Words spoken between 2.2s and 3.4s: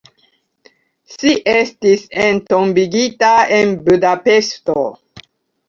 entombigita